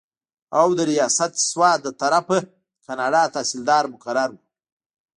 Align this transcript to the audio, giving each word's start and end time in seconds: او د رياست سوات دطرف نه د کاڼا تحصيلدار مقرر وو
او 0.59 0.67
د 0.77 0.79
رياست 0.91 1.31
سوات 1.49 1.79
دطرف 1.87 2.25
نه 2.33 2.39
د 2.43 2.47
کاڼا 2.87 3.23
تحصيلدار 3.35 3.83
مقرر 3.93 4.29
وو 4.33 4.41